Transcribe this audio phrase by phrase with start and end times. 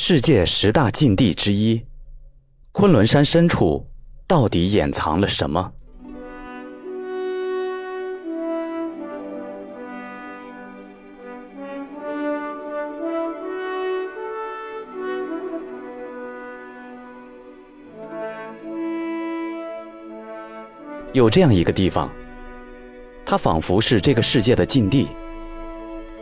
[0.00, 1.84] 世界十大禁地之一，
[2.70, 3.84] 昆仑山深处
[4.28, 5.72] 到底掩藏了什么？
[21.12, 22.08] 有这样一个地方，
[23.26, 25.08] 它仿佛是这个世界的禁地，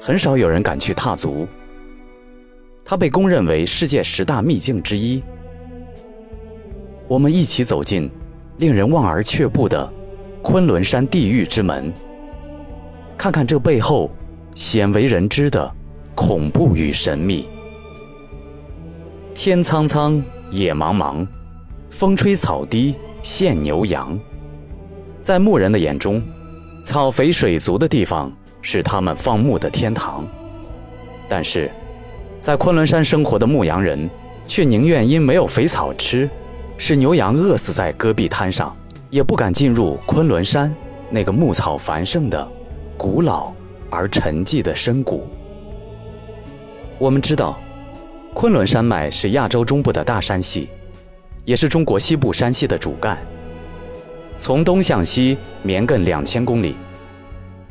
[0.00, 1.46] 很少有人敢去踏足。
[2.89, 5.21] 它被公认为世界十大秘境之一。
[7.09, 8.09] 我们一起走进
[8.59, 9.93] 令人望而却步的
[10.41, 11.93] 昆仑山地狱之门，
[13.19, 14.09] 看看这背后
[14.55, 15.69] 鲜为人知的
[16.15, 17.46] 恐怖与神秘。
[19.34, 21.27] 天苍苍，野茫茫，
[21.91, 24.16] 风吹草低见牛羊。
[25.21, 26.23] 在牧人的眼中，
[26.84, 28.32] 草肥水足的地方
[28.62, 30.24] 是他们放牧的天堂，
[31.29, 31.68] 但是。
[32.46, 34.09] 在昆仑山生活的牧羊人，
[34.46, 36.30] 却宁愿因没有肥草吃，
[36.78, 38.73] 使牛羊饿死在戈壁滩上，
[39.10, 40.73] 也不敢进入昆仑山
[41.10, 42.48] 那个牧草繁盛的、
[42.96, 43.52] 古老
[43.90, 45.26] 而沉寂的深谷。
[46.98, 47.59] 我们知道，
[48.32, 50.68] 昆仑山脉是亚洲中部的大山系，
[51.45, 53.18] 也是中国西部山系的主干。
[54.38, 56.76] 从东向西绵亘两千公里，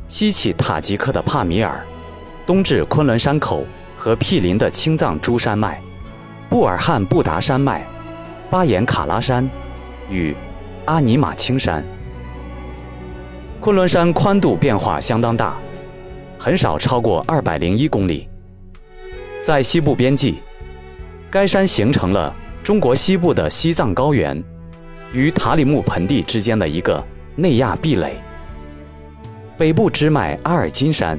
[0.06, 1.82] 西起塔吉克的帕米尔，
[2.44, 3.64] 东至昆仑山口。
[4.06, 5.82] 和毗邻的青藏珠山脉、
[6.48, 7.84] 布尔汉布达山脉、
[8.48, 9.50] 巴颜喀拉山
[10.08, 10.32] 与
[10.84, 11.84] 阿尼玛青山，
[13.58, 15.56] 昆仑山宽度变化相当大，
[16.38, 18.28] 很少超过二百零一公里。
[19.42, 20.36] 在西部边际，
[21.28, 22.32] 该山形成了
[22.62, 24.40] 中国西部的西藏高原
[25.12, 27.04] 与塔里木盆地之间的一个
[27.34, 28.14] 内亚壁垒。
[29.58, 31.18] 北部支脉阿尔金山。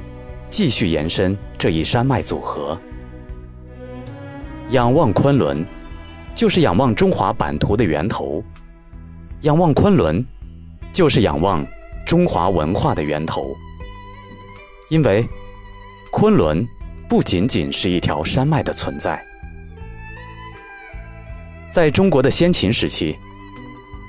[0.49, 2.79] 继续延伸这一山脉组合，
[4.69, 5.65] 仰望昆仑，
[6.35, 8.43] 就是仰望中华版图的源头；
[9.41, 10.23] 仰望昆仑，
[10.93, 11.65] 就是仰望
[12.05, 13.55] 中华文化的源头。
[14.89, 15.27] 因为
[16.11, 16.65] 昆仑
[17.09, 19.19] 不仅仅是一条山脉的存在，
[21.71, 23.17] 在中国的先秦时期，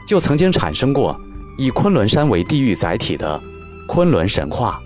[0.07, 1.19] 就曾经产生过
[1.57, 3.43] 以昆仑山为地域载体的
[3.89, 4.79] 昆仑神话。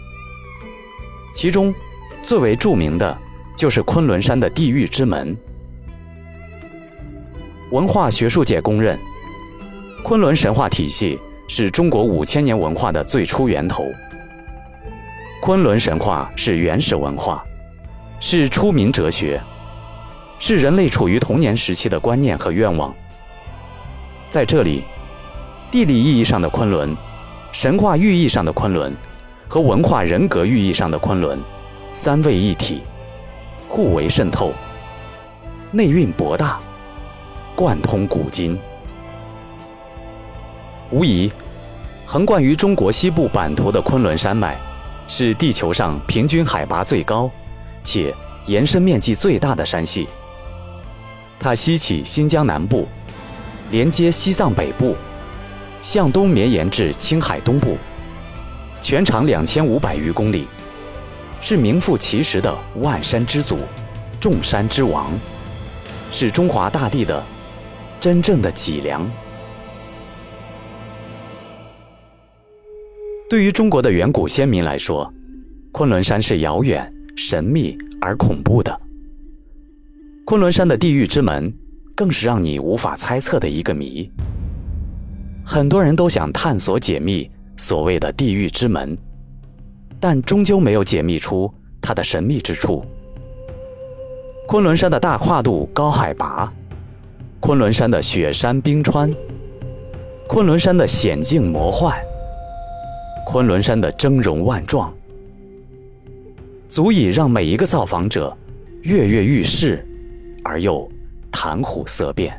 [1.34, 1.75] 其中，
[2.22, 3.19] 最为著名的，
[3.56, 5.37] 就是昆仑山的地狱之门。
[7.71, 8.99] 文化学术界公认，
[10.05, 11.19] 昆仑神话体系
[11.49, 13.84] 是中国五千年文化的最初源头。
[15.41, 17.43] 昆仑神话是原始文化，
[18.21, 19.43] 是出民哲学，
[20.39, 22.94] 是人类处于童年时期的观念和愿望。
[24.31, 24.84] 在这里，
[25.72, 26.97] 地理意义上的昆仑，
[27.50, 28.94] 神话寓意上的昆仑。
[29.49, 31.39] 和文化人格寓意上的昆仑，
[31.94, 32.80] 三位一体，
[33.69, 34.54] 互为渗透，
[35.70, 36.58] 内蕴博大，
[37.54, 38.58] 贯通古今。
[40.91, 41.30] 无疑，
[42.06, 44.56] 横贯于中国西部版图的昆仑山脉，
[45.06, 47.30] 是地球上平均海拔最高，
[47.84, 48.14] 且
[48.47, 50.09] 延伸面积最大的山系。
[51.38, 52.88] 它西起新疆南部，
[53.70, 54.97] 连接西藏北部，
[55.82, 57.76] 向东绵延至青海东部。
[58.80, 60.47] 全长两千五百余公里，
[61.44, 63.58] 是名副其实的万山之祖、
[64.20, 65.10] 众山之王，
[66.12, 67.20] 是中华大地的
[67.98, 69.10] 真正的脊梁。
[73.28, 75.12] 对于中国的远古先民来说，
[75.72, 78.80] 昆仑山是遥远、神秘而恐怖的。
[80.24, 81.53] 昆仑山的地狱之门，
[81.97, 84.09] 更是让你无法猜测的一个谜。
[85.44, 87.28] 很多人都想探索解密。
[87.56, 88.97] 所谓的地狱之门，
[90.03, 91.49] 但终究没有解密出
[91.81, 92.85] 它的神秘之处。
[94.49, 96.53] 昆仑山的大跨度、高海拔，
[97.39, 99.15] 昆仑山的雪山冰川，
[100.27, 101.97] 昆仑山的险境魔幻，
[103.25, 104.93] 昆仑山的峥嵘万状，
[106.69, 108.37] 足以让每一个造访者
[108.83, 109.87] 跃跃欲试，
[110.43, 110.91] 而又
[111.31, 112.37] 谈虎色变。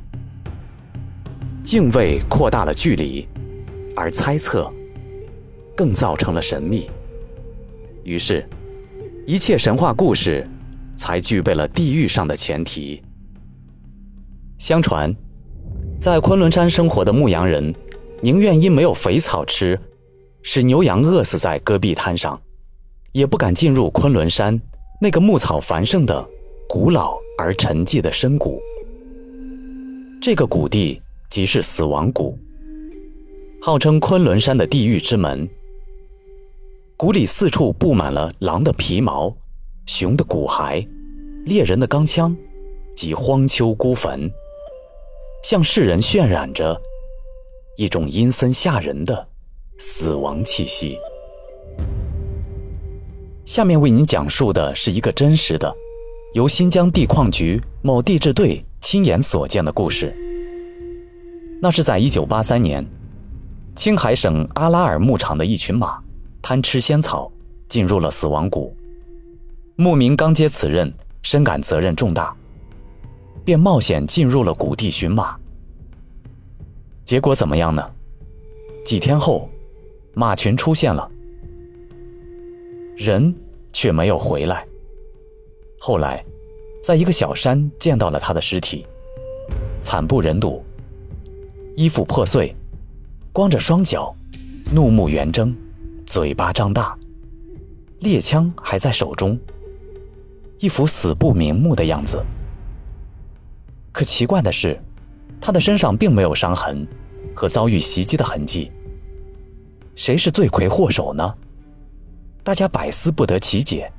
[1.63, 3.25] 敬畏扩大了距离，
[3.95, 4.69] 而猜测。
[5.75, 6.87] 更造成了神秘。
[8.03, 8.45] 于是，
[9.25, 10.45] 一切神话故事
[10.95, 13.01] 才具备了地狱上的前提。
[14.57, 15.13] 相传，
[15.99, 17.73] 在昆仑山生活的牧羊人，
[18.21, 19.79] 宁愿因没有肥草吃，
[20.41, 22.39] 使牛羊饿死在戈壁滩上，
[23.13, 24.59] 也不敢进入昆仑山
[24.99, 26.25] 那个牧草繁盛的、
[26.67, 28.61] 古老而沉寂的深谷。
[30.21, 32.37] 这个谷地即是死亡谷，
[33.61, 35.47] 号称昆仑山的地狱之门。
[37.03, 39.35] 谷里四处布满了狼的皮毛、
[39.85, 40.87] 熊的骨骸、
[41.43, 42.33] 猎人的钢枪、
[42.95, 44.31] 及荒丘孤坟，
[45.43, 46.81] 向世人渲染着
[47.75, 49.27] 一种阴森吓人的
[49.77, 50.97] 死亡气息。
[53.43, 55.75] 下面为您讲述的是一个真实的，
[56.33, 60.15] 由新疆地矿局某地质队亲眼所见的故事。
[61.61, 62.85] 那是在1983年，
[63.75, 66.01] 青海省阿拉尔牧场的一群马
[66.43, 67.31] 贪吃仙草，
[67.69, 68.75] 进入了死亡谷。
[69.77, 72.35] 牧民刚接此任，深感责任重大，
[73.45, 75.37] 便冒险进入了谷地寻马。
[77.05, 77.89] 结果怎么样呢？
[78.85, 79.49] 几天后，
[80.13, 81.09] 马群出现了，
[82.97, 83.33] 人
[83.71, 84.67] 却没有回来。
[85.79, 86.23] 后来，
[86.83, 88.85] 在一个小山见到了他的尸体，
[89.79, 90.61] 惨不忍睹，
[91.77, 92.53] 衣服破碎，
[93.31, 94.13] 光着双脚，
[94.73, 95.55] 怒目圆睁，
[96.13, 96.95] 嘴巴张大，
[98.01, 99.35] 猎枪还在手中。
[100.59, 102.23] 一副死不瞑目的样子。
[103.91, 104.79] 可奇怪的是，
[105.41, 106.87] 他的身上并没有伤痕
[107.33, 108.71] 和遭遇袭击的痕迹。
[109.95, 111.33] 谁是罪魁祸首呢？
[112.43, 113.91] 大家百思不得其解。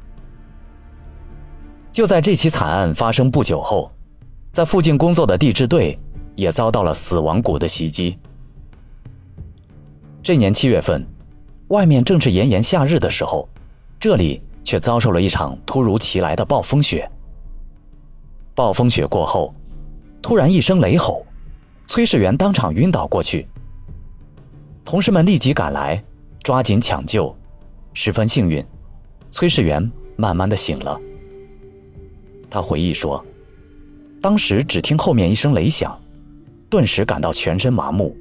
[1.90, 3.90] 就在这起惨案发生不久后，
[4.52, 5.98] 在附近工作的地质队
[6.36, 8.16] 也遭到了死亡谷的袭击。
[10.22, 11.04] 这年七月份，
[11.68, 13.48] 外面正是炎炎夏日的时候，
[13.98, 14.42] 这里。
[14.64, 17.06] 却遭受了一场突如其来的暴风雪。
[18.54, 19.54] 暴风雪过后，
[20.22, 21.24] 突然一声雷吼，
[21.86, 23.46] 崔世元当场晕倒过去。
[24.82, 26.02] 同事们立即赶来，
[26.42, 27.36] 抓紧抢救。
[27.92, 28.64] 十分幸运，
[29.30, 30.98] 崔世元慢慢的醒了。
[32.48, 33.22] 他回忆说，
[34.18, 35.94] 当时只听后面一声雷响，
[36.70, 38.16] 顿时感到全身麻木，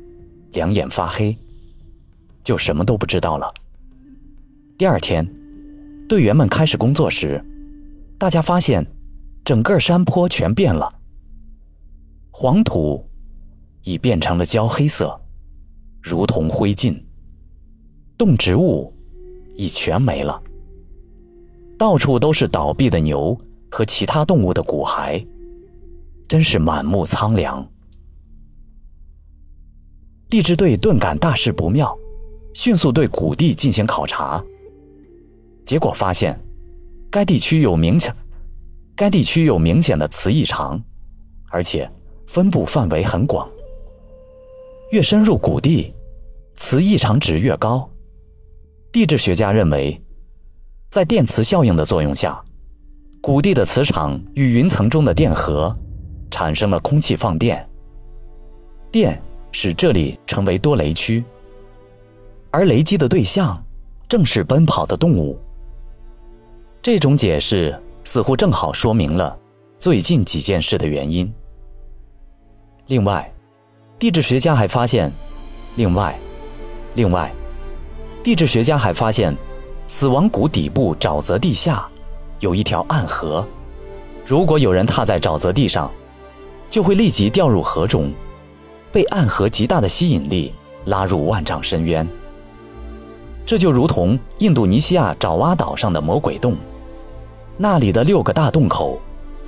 [0.51, 1.37] 两眼发黑，
[2.43, 3.53] 就什么都不知道了。
[4.77, 5.27] 第二天。
[6.05, 7.43] 队员们开始工作时，
[8.19, 8.85] 大家发现，
[9.43, 10.93] 整个山坡全变了，
[12.29, 13.03] 黄土
[13.83, 15.19] 已变成了焦黑色，
[16.01, 16.93] 如同灰烬；
[18.17, 18.93] 动植物
[19.55, 20.39] 已全没了，
[21.79, 23.35] 到处都是倒闭的牛
[23.71, 25.25] 和其他动物的骨骸，
[26.27, 27.65] 真是满目苍凉。
[30.29, 31.97] 地质队顿感大事不妙，
[32.53, 34.43] 迅速对谷地进行考察。
[35.65, 36.39] 结果发现，
[37.09, 38.13] 该地区有明显，
[38.95, 40.81] 该地区有明显的磁异常，
[41.49, 41.89] 而且
[42.27, 43.49] 分布范围很广。
[44.91, 45.93] 越深入谷地，
[46.53, 47.89] 磁异常值越高。
[48.91, 49.99] 地质学家认为，
[50.89, 52.39] 在电磁效应的作用下，
[53.21, 55.75] 谷地的磁场与云层中的电荷
[56.29, 57.67] 产生了空气放电，
[58.91, 59.19] 电
[59.51, 61.23] 使这里成为多雷区，
[62.53, 63.59] 而雷击的对象
[64.07, 65.39] 正是奔跑的动物。
[66.83, 69.35] 这种解释似乎正好说明了
[69.79, 71.33] 最近几件事的原因。
[72.85, 73.27] 另外，
[73.97, 75.11] 地质学家还发现，
[75.77, 76.15] 另外，
[76.93, 77.33] 另外，
[78.23, 79.35] 地质学家还发现，
[79.87, 81.87] 死亡谷底部沼泽地下
[82.39, 83.43] 有一条暗河，
[84.27, 85.89] 如果有人踏在沼泽地上，
[86.69, 88.13] 就会立即掉入河中，
[88.91, 90.53] 被暗河极大的吸引力
[90.85, 92.07] 拉入万丈深渊。
[93.45, 96.55] 这就如同印度尼西亚爪哇岛上的魔鬼洞。
[97.57, 98.99] 那里的六个大洞口，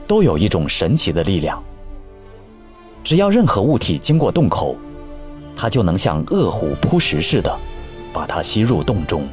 [0.07, 1.61] 都有一种神奇的力量。
[3.03, 4.75] 只要任何物体经过洞口，
[5.55, 7.55] 它就能像饿虎扑食似的，
[8.13, 9.27] 把它吸入洞中。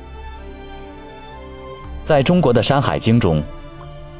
[2.05, 3.43] 在中国的《山海经》中，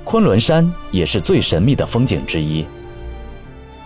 [0.05, 2.65] 昆仑山也是最神秘的风景之一。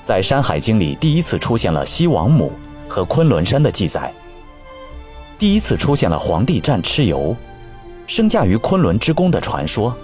[0.04, 2.52] 在《山海经》里，第一次出现了西王母
[2.88, 4.12] 和昆仑山的记载，
[5.38, 7.37] 第一次出现了黄帝战蚩尤，
[8.07, 9.95] 升驾于昆仑之宫的传说。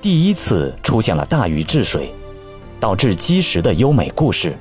[0.00, 2.12] 第一次出现了大禹治水，
[2.78, 4.56] 导致积石的优美故事。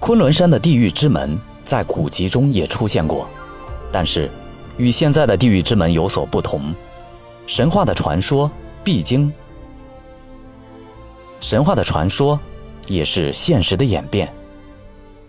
[0.00, 3.28] 昆仑山的地狱之门在古籍中也出现过，
[3.92, 4.30] 但是
[4.78, 6.74] 与现在的地狱之门有所不同。
[7.46, 8.50] 神话的传说
[8.82, 9.32] 必经，
[11.38, 12.38] 神话的传说
[12.86, 14.32] 也是现实的演变。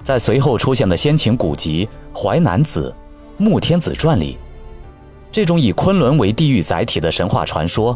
[0.04, 1.86] 在随后出现的先秦古籍
[2.20, 2.92] 《淮南子·
[3.44, 4.40] 穆天子传》里，
[5.32, 7.96] 这种以昆仑为地狱载体的神话传说，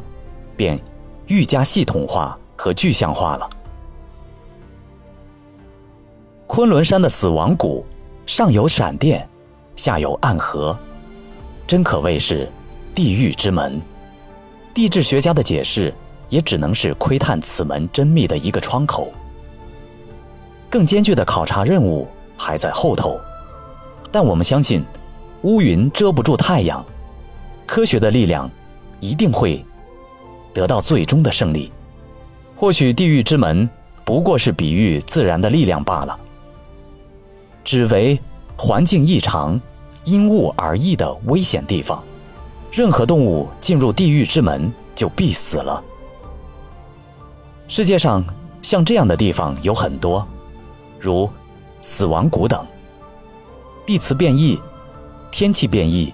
[0.56, 0.80] 便。
[1.28, 3.50] 愈加系统化和具象化了。
[6.46, 7.86] 昆仑山的死亡谷，
[8.26, 9.26] 上有闪电，
[9.78, 10.78] 下有暗河，
[11.66, 12.52] 真可谓是
[12.94, 13.82] 地狱之门。
[14.74, 15.94] 地质学家的解释
[16.28, 19.10] 也只能是窥探此门真秘的一个窗口。
[20.70, 23.18] 更艰巨的考察任务还在后头，
[24.12, 24.84] 但我们相信，
[25.44, 26.84] 乌云遮不住太阳，
[27.66, 28.50] 科学的力量
[29.00, 29.64] 一定会。
[30.54, 31.72] 得到最终的胜利，
[32.58, 33.70] 或许地狱之门
[34.04, 36.20] 不过是比喻自然的力量罢了，
[37.64, 38.20] 只为
[38.58, 39.58] 环境异常、
[40.04, 42.04] 因物而异的危险地方。
[42.70, 45.82] 任何动物进入地狱之门就必死了。
[47.70, 48.22] 世界上
[48.62, 50.28] 像这样的地方有很多，
[51.00, 51.30] 如
[51.82, 52.66] 死亡谷等。
[53.86, 54.60] 地磁变异、
[55.32, 56.14] 天气变异、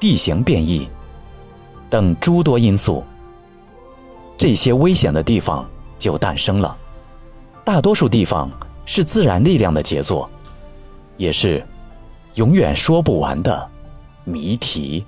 [0.00, 0.88] 地形变异
[1.88, 3.04] 等诸多因素，
[4.36, 5.64] 这些危险的地方
[5.98, 6.76] 就诞生了。
[7.64, 8.50] 大多数地方
[8.84, 10.28] 是自然力量的杰作，
[11.16, 11.64] 也是
[12.34, 13.70] 永远说不完的
[14.24, 15.06] 谜题。